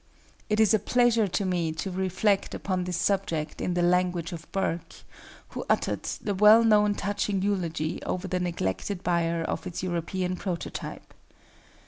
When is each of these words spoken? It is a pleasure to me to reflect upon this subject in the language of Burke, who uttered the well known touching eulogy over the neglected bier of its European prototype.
It 0.49 0.59
is 0.59 0.73
a 0.73 0.79
pleasure 0.79 1.27
to 1.27 1.45
me 1.45 1.71
to 1.73 1.91
reflect 1.91 2.55
upon 2.55 2.85
this 2.85 2.97
subject 2.97 3.61
in 3.61 3.75
the 3.75 3.83
language 3.83 4.31
of 4.31 4.51
Burke, 4.51 4.95
who 5.49 5.63
uttered 5.69 6.01
the 6.19 6.33
well 6.33 6.63
known 6.63 6.95
touching 6.95 7.43
eulogy 7.43 8.01
over 8.01 8.27
the 8.27 8.39
neglected 8.39 9.03
bier 9.03 9.43
of 9.43 9.67
its 9.67 9.83
European 9.83 10.37
prototype. 10.37 11.13